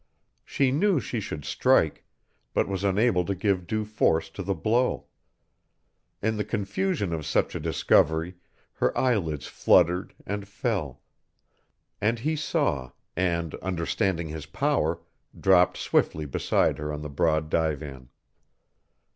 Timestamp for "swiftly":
15.77-16.25